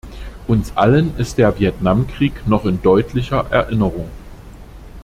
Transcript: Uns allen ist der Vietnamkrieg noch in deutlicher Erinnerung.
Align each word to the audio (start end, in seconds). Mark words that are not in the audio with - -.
Uns 0.47 0.75
allen 0.75 1.15
ist 1.19 1.37
der 1.37 1.59
Vietnamkrieg 1.59 2.47
noch 2.47 2.65
in 2.65 2.81
deutlicher 2.81 3.45
Erinnerung. 3.51 4.09